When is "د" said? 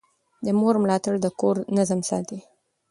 0.45-0.47, 1.21-1.27